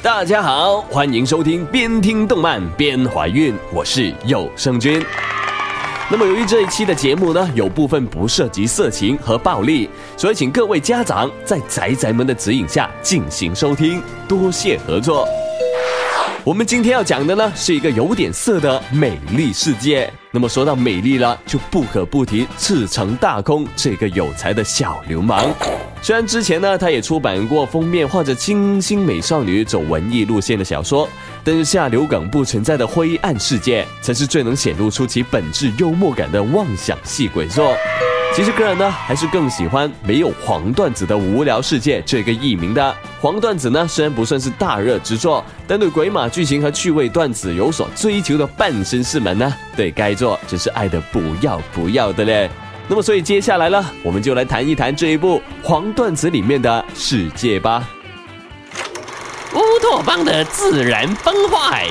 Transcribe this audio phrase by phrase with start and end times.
[0.00, 5.04] 大家好，欢迎收听边听动漫边怀孕，我是有声君。
[6.08, 15.26] 那么由于这一期的节目呢，有部分不涉及色情和暴力，所以请各位家长在宅宅们的指引下进行收听，多谢合作。
[16.44, 20.08] 我们今天要讲的呢，是一个有点色的美丽世界。
[20.30, 25.52] 那么说到美丽了，就不可不提赤城大空这个有才的小流氓。
[26.00, 31.08] 虽然之前呢，他也出版过封面画着清新美少女走文艺路线的小说，
[31.44, 37.76] 但是下流梗不存在的灰暗世界，才是最能显露出其本质幽默感的妄想系鬼作。
[38.34, 42.94] 其实个人呢，还是更喜欢没有黄段子的无聊世界这个艺名的。
[43.20, 52.48] 黄段子呢，虽然不算是大热之作，但对鬼马剧情和趣味段子有所追求的半身士们呢，对该作真是爱的不要不要的嘞。
[52.90, 57.86] 那么，所以接下来呢，我们就来谈一谈这一部黄段子里面的世界吧。
[59.52, 61.86] 乌托邦的自然崩坏。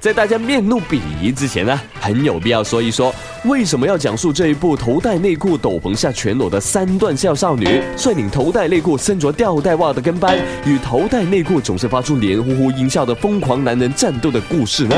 [0.00, 14.96] 在大家面露鄙夷之前呢，很有必要说一说，为什么要讲述这一部头戴内裤、斗篷下全裸的三段笑少女，率领头戴内裤、身着吊带袜的跟班，与头戴内裤总是发出黏糊糊音效的疯狂男人战斗的故事呢？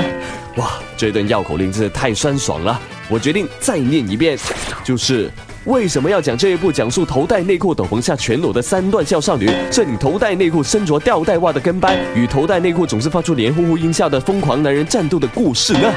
[0.59, 2.81] 哇，这段绕口令真是太酸爽了！
[3.13, 4.39] 我决定再念一遍，
[4.83, 5.31] 就是。
[5.65, 15.93] 为什么要讲这一部讲述头戴内裤、斗篷下全裸的三段笑少女，这领头戴内裤、身着吊带袜的跟班，与头戴内裤总是发出黏糊糊音效的疯狂男人战斗的故事呢？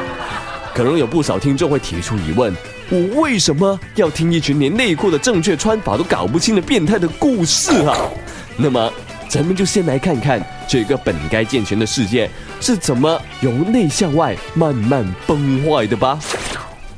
[0.75, 2.53] 可能有不少听众会提出疑问：
[2.91, 7.97] 我为什么要听一群连内裤的正确穿法都搞不清的变态的故事啊？
[8.55, 8.93] 那么，
[9.27, 12.29] 咱们就先来看看这个本该健全的世界
[12.61, 16.19] 是怎么由内向外慢慢崩坏的吧。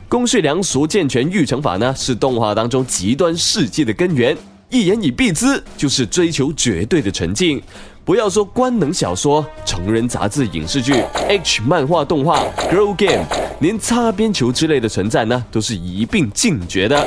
[0.09, 4.35] 公序良俗、健全育成法呢，是动画当中极端世界的根源。
[4.69, 7.61] 一言以蔽之，就是追求绝对的纯净。
[8.05, 10.93] 不要说官能小说、成人杂志、影视剧、
[11.27, 12.41] H 漫画、动画、
[12.71, 13.25] Girl Game，
[13.59, 17.05] 连擦边球之类的存在呢，都是一并禁绝的。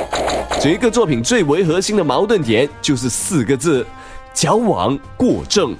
[0.59, 3.83] 整个作品最为核心的矛盾点，就是四个字：
[4.31, 5.75] 矫枉过正。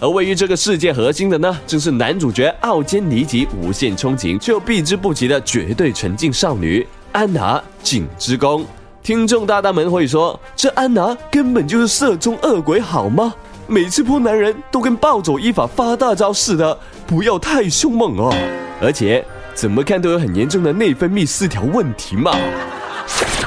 [0.00, 8.66] 而位于这个世界核心的呢，正是男主角傲坚尼吉、无限憧憬却又避之不及的绝对纯净少女安娜景之宫。
[9.02, 13.32] 听众大大们会说，这安娜根本就是色中恶鬼，好吗？
[13.66, 16.76] 每次扑男人都跟暴走依法发大招似的，
[17.06, 18.34] 不要太凶猛哦！
[18.82, 19.24] 而且
[19.54, 22.36] 怎么看都有很严重的内分泌失调问题嘛。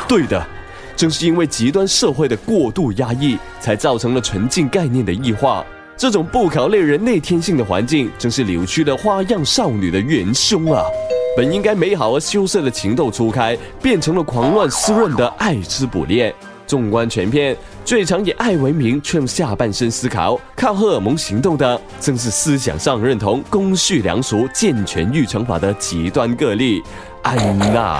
[0.07, 0.43] 对的，
[0.95, 5.63] 正是因为极端社会的过度压抑，才造成了纯净概念的异化。
[5.97, 10.83] 这种不考虑人类天性的环境，正是扭曲了花样少女的元凶啊！
[11.35, 16.33] 本应该美好而羞涩的情窦初开，变成了狂乱湿润的爱之捕猎。
[16.67, 26.83] 纵观全片，最常以爱为名却用下半身思考、靠荷尔蒙行动的，正是思想上认同公序良俗、健全育成法的极端个例——
[27.23, 27.99] 安娜。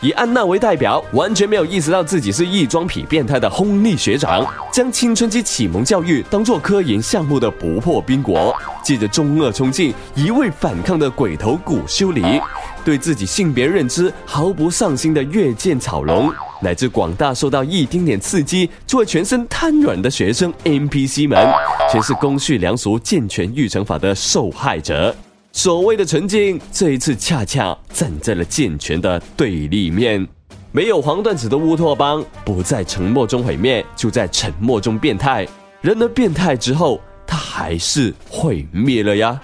[0.00, 12.40] 以安娜为代表，完全没有意识到自己是异装癖变态的轰利学长，将青春期启蒙教育当做科研项目的不破冰国，借着中二冲劲一味反抗的鬼头骨修理，
[12.84, 16.32] 对自己性别认知毫不上心的月见草龙，
[16.62, 21.44] 乃至广大受到一丁点刺激就会全身瘫软的学生 NPC 们，
[21.90, 25.12] 全是公序良俗健全育成法的受害者。
[25.52, 30.26] 所谓的纯净，这一次恰恰站在了健全的对立面。
[30.70, 35.48] 没有黄段子的乌托邦，不在沉默中毁灭，就在沉默中变态。
[35.80, 39.40] 人而变态之后，他还是毁灭了呀。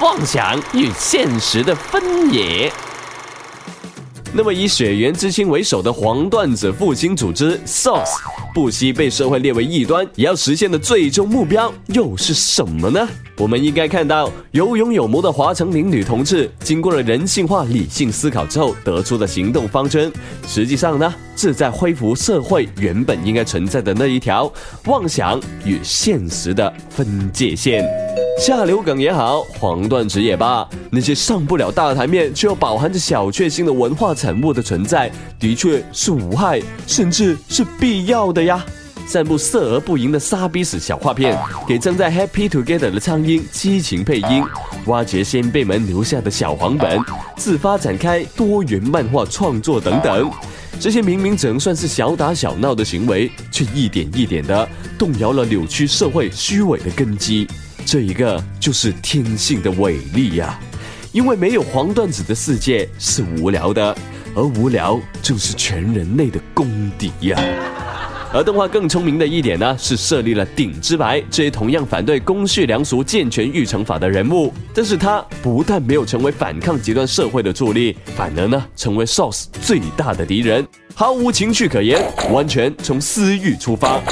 [0.00, 2.70] 妄想与现实的分野。
[4.32, 8.16] 那么，以血缘之亲为首的黄段子复兴组织 Source，
[8.52, 13.08] 不惜被社会列为异端，也要实现的最终目标又是什么呢？
[13.38, 20.12] 我们应该看到有勇有谋的华成林女同志，经过了人性化、理性思考之后得出的行动方针，
[20.46, 24.52] 实际上呢，是在恢复社会原本应该存在的那一条
[24.84, 27.84] 妄想与现实的分界线。
[28.38, 35.10] 下流梗也好，黄段子也罢，那些上不了大台面却又饱含着小确幸的文化产物的存在，
[35.40, 38.62] 的确是无害，甚至是必要的呀。
[39.06, 44.44] 散布色而不淫的傻逼死小画片，给正在 Happy Together 的苍蝇激情配音，
[44.84, 47.00] 挖掘先辈们留下的小黄本，
[47.36, 50.30] 自发展开多元漫画创作等等，
[50.78, 54.68] 这些明明只能算是小打小闹的行为，却一点一点的
[54.98, 57.48] 动摇了扭曲社会虚伪的根基。
[57.86, 60.58] 这一个就是天性的伟力呀，
[61.12, 63.96] 因为没有黄段子的世界是无聊的，
[64.34, 66.68] 而无聊就是全人类的公
[66.98, 67.40] 敌呀。
[68.32, 84.02] 而动画更聪明的一点呢，是设立了顶之白这些同样反对公序良俗、健全育成法的人物，但是他不但没有成为反抗极端社会的助力，反而呢成为 Sauce 最大的敌人，毫无情趣可言，完全从私欲出发，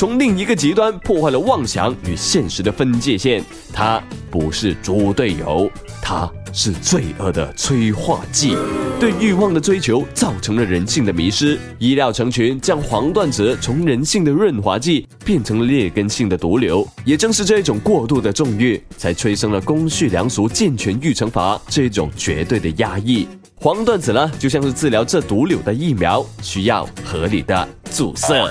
[0.00, 3.44] 从另一个极端破坏了妄想与现实的分界线。
[3.70, 5.70] 他不是猪队友，
[6.00, 6.26] 他。
[6.52, 8.56] 是罪恶的催化剂，
[8.98, 16.84] 对欲望的追求造成了人性的迷失，医料成群，将黄段子从人性的润滑剂变成了劣根性的毒瘤。
[17.04, 23.28] 也正是这种过度的纵欲，才催生了公序良俗、健全育成法这种绝对的压抑。
[23.54, 28.50] 黄段子呢，就像是治疗这毒瘤的疫苗，需要合理的注射。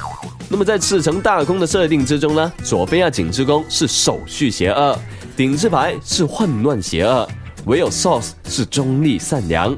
[0.51, 4.97] 那么在赤城大空的设定之中呢，佐菲亚景之宫是手续邪恶，
[5.37, 7.29] 顶之牌是混乱邪恶。
[7.65, 9.77] 唯有 Sauce 是中立善良，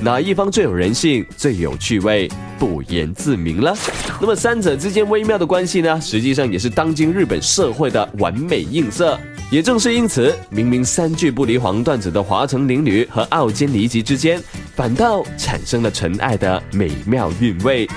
[0.00, 3.76] 哪一方最有人性、最有趣味，不言自明了。
[4.20, 9.18] 那么三者之间微妙的关系呢，实际上也是当今日本社会的完美映射。
[9.50, 14.40] 也正是因此，明明三句不离黄段子的华城领女和奥间离吉之间，
[14.76, 17.88] 反倒产生了纯爱的美妙韵味。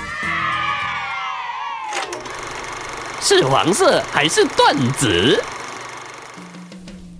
[3.27, 5.42] 是黄色还是段子？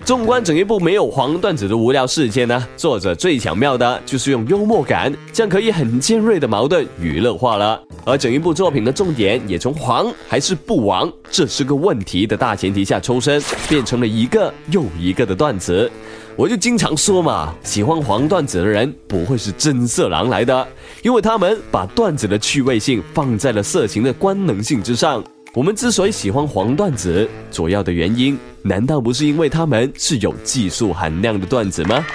[0.04, 7.82] 纵观整一部没有黄段子的无聊事件呢，作者最巧妙的就是用幽默感将可以很尖锐的矛盾娱乐化了。
[8.06, 15.92] 而整一部作品的重点也从黄还是不黄这是个问题的大前提下抽身，变成了一个又一个的段子。
[16.36, 20.68] 我就经常说嘛，喜欢黄段子的人不会是真色狼来的，
[21.02, 25.24] 因为他们把段子的趣味性放在了色情的官能性之上。
[25.56, 32.06] 我们之所以喜欢黄段子，主要的原因难道不是因为他们是有技术含量的段子吗？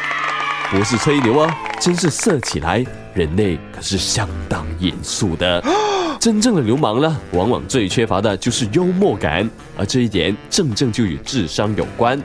[0.70, 2.84] 不是吹牛啊，真是色起来，
[3.14, 5.64] 人类可是相当严肃的。
[6.20, 12.22] 真正的流氓呢，往往最缺乏的就是幽默感，而这一点正正就与智商有关。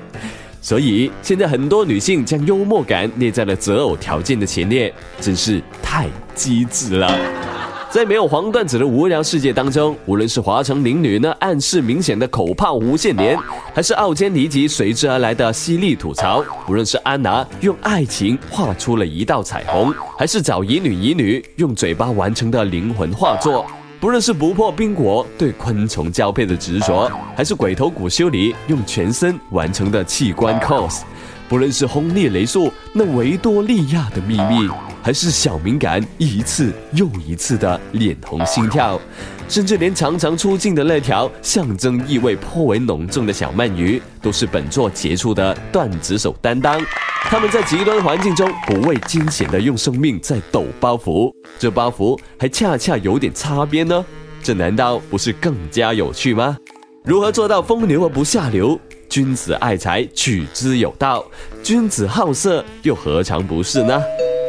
[0.62, 7.55] 所以现在很多女性将幽默感列在了择偶条件的前列，真是太机智了。
[7.96, 13.40] 在没有黄段子的无聊世界当中，无论是华城灵女那暗示明显的口炮无限连，
[13.74, 23.66] 还是傲尖离奇随之而来的犀利吐槽，无论是安娜用爱情画出了一道彩虹，还是找乙女乙女用嘴巴完成的灵魂画作，
[24.02, 31.04] 不论是不破冰果对昆虫交配的执着，还是鬼头骨修理用全身完成的器官 cos，
[31.48, 34.70] 不论是轰烈雷速那维多利亚的秘密。
[35.06, 39.00] 还是小敏感，一次又一次的脸红心跳，
[39.48, 46.82] 甚至连常常出镜的那条象征意味颇为浓重的小鳗鱼，都是本作杰出的段子手担当。
[47.22, 54.04] 他们在极端环境中不畏惊险的用生命在抖包袱，这包袱还恰恰有点擦边呢。
[54.42, 56.58] 这难道不是更加有趣吗？
[57.04, 58.80] 如何做到风流而不下流？
[59.08, 61.24] 君子爱财，取之有道；
[61.62, 64.02] 君子好色，又何尝不是呢？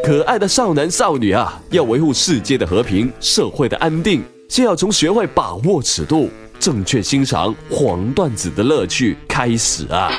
[0.07, 6.31] 可爱的少男少女啊，要维护世界的和平、社会的安定，先要从学会把握尺度、
[6.61, 10.13] 正确欣赏黄段子的乐趣开始啊。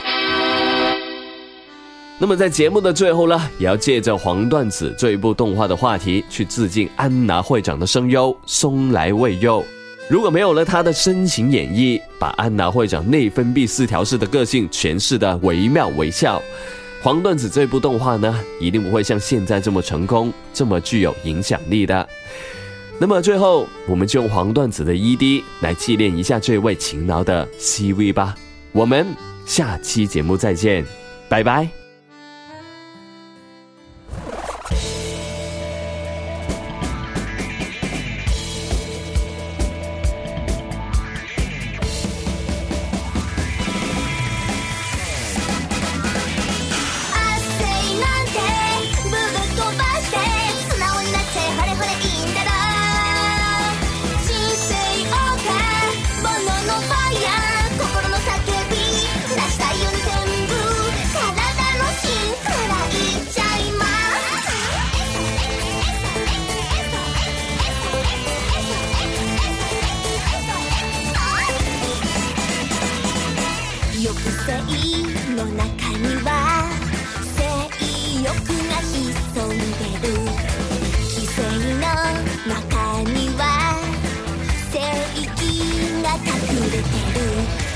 [2.19, 9.63] 那么在节目的最后呢，也要借着黄段子这一部动画的话题，去致敬安娜会长的声优松来未佑。
[10.09, 16.41] 如果没有了他的深情演绎，把安娜会长内分泌失调式的个性诠释的惟妙惟肖。
[17.07, 22.05] 黄段子这部动画呢，一定不会像现在这么成功，这么具有影响力的。
[22.99, 28.35] 那么最后，我们就用黄段子的 ED 来纪念一下这位勤劳的 CV 吧。
[28.73, 29.07] 我们
[29.45, 30.85] 下期节目再见，
[31.29, 31.86] 拜拜。
[75.35, 76.29] の中には
[77.21, 77.37] 性
[78.23, 78.29] 欲
[78.69, 80.09] が潜んでる。
[81.03, 81.37] 規制
[81.75, 81.85] の
[82.47, 82.65] 中
[83.03, 83.41] には
[84.71, 84.75] 正
[85.21, 85.29] 義
[86.01, 86.25] が隠
[86.71, 87.21] れてる。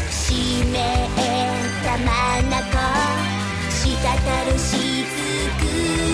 [0.09, 0.21] 湿
[0.63, 0.75] っ
[1.83, 2.07] た眼
[3.69, 4.69] したたるし
[5.03, 5.11] ず
[6.07, 6.10] く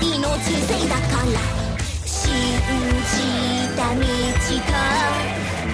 [0.00, 1.38] 々の人生だから。
[2.06, 3.16] 信じ
[3.76, 4.72] た道と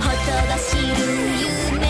[0.00, 0.82] ほとばしる
[1.72, 1.83] 夢。